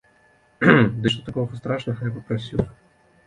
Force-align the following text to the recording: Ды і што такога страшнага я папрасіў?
Ды 0.99 1.05
і 1.09 1.11
што 1.15 1.25
такога 1.27 1.59
страшнага 1.59 2.01
я 2.09 2.13
папрасіў? 2.17 2.65